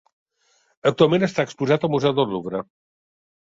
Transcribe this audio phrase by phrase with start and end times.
[0.91, 2.65] Actualment està exposat al Museu del Louvre.